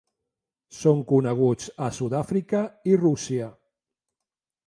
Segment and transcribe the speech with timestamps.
[0.77, 2.63] Són coneguts a Sud-àfrica
[2.93, 3.53] i Rússia.